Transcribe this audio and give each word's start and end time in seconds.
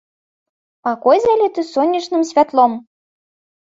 Пакой 0.87 1.17
заліты 1.27 1.67
сонечным 1.73 2.21
святлом. 2.35 2.71